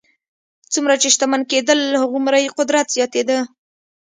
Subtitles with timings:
[0.73, 3.39] څومره چې شتمن کېدل هغومره یې قدرت زیاتېده.